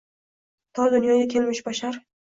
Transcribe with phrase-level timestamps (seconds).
[0.79, 2.01] To dunyoga kelmish bashar